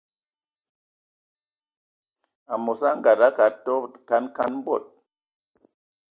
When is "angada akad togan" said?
2.91-3.93